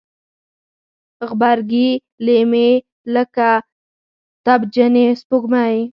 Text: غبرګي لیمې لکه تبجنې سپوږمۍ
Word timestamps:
غبرګي 1.29 1.89
لیمې 2.25 2.69
لکه 3.15 3.49
تبجنې 4.45 5.05
سپوږمۍ 5.21 5.75